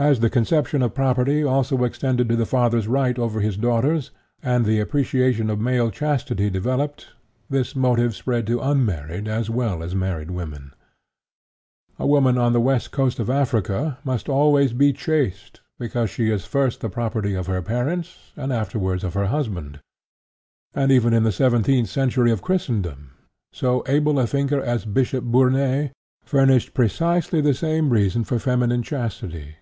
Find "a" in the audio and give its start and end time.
11.98-12.06, 24.20-24.28